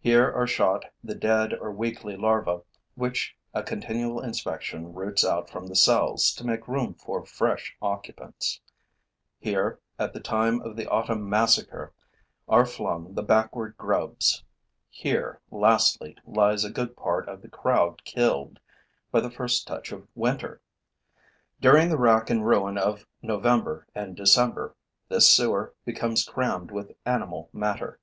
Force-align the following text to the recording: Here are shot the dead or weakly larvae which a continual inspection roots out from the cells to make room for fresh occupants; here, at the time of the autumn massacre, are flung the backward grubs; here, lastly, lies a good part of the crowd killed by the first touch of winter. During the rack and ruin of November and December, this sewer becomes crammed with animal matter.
Here 0.00 0.32
are 0.32 0.46
shot 0.46 0.86
the 1.04 1.14
dead 1.14 1.52
or 1.52 1.70
weakly 1.70 2.16
larvae 2.16 2.62
which 2.94 3.36
a 3.52 3.62
continual 3.62 4.18
inspection 4.18 4.94
roots 4.94 5.26
out 5.26 5.50
from 5.50 5.66
the 5.66 5.76
cells 5.76 6.32
to 6.36 6.46
make 6.46 6.66
room 6.66 6.94
for 6.94 7.22
fresh 7.26 7.76
occupants; 7.82 8.62
here, 9.38 9.78
at 9.98 10.14
the 10.14 10.20
time 10.20 10.62
of 10.62 10.74
the 10.74 10.88
autumn 10.88 11.28
massacre, 11.28 11.92
are 12.48 12.64
flung 12.64 13.12
the 13.12 13.22
backward 13.22 13.76
grubs; 13.76 14.42
here, 14.88 15.38
lastly, 15.50 16.16
lies 16.24 16.64
a 16.64 16.70
good 16.70 16.96
part 16.96 17.28
of 17.28 17.42
the 17.42 17.50
crowd 17.50 18.02
killed 18.04 18.60
by 19.10 19.20
the 19.20 19.30
first 19.30 19.66
touch 19.66 19.92
of 19.92 20.08
winter. 20.14 20.62
During 21.60 21.90
the 21.90 21.98
rack 21.98 22.30
and 22.30 22.46
ruin 22.46 22.78
of 22.78 23.06
November 23.20 23.86
and 23.94 24.16
December, 24.16 24.74
this 25.10 25.28
sewer 25.28 25.74
becomes 25.84 26.24
crammed 26.24 26.70
with 26.70 26.92
animal 27.04 27.50
matter. 27.52 28.00